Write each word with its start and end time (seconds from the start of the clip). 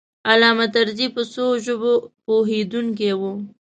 علامه 0.29 0.65
طرزی 0.75 1.07
په 1.15 1.21
څو 1.33 1.45
ژبو 1.65 1.93
پوهېدونکی 2.25 3.11
و. 3.19 3.21